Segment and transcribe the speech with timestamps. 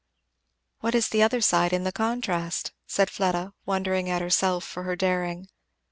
[0.79, 4.95] "What is the other side in the contrast?" said Fleda, wondering at herself for her
[4.95, 5.47] daring.